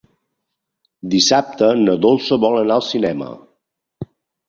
[1.15, 3.33] Dissabte na Dolça vol anar al cinema.